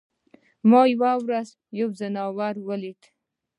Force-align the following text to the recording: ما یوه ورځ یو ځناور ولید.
ما 0.69 0.81
یوه 0.93 1.11
ورځ 1.25 1.47
یو 1.79 1.89
ځناور 1.99 2.55
ولید. 2.69 3.01